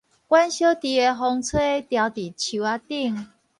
[0.27, 3.27] 阮小弟的風吹牢佇樹仔頂